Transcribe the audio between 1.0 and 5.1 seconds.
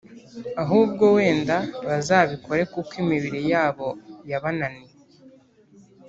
“wenda bazabikore kuko imibiri yabo yabananiye”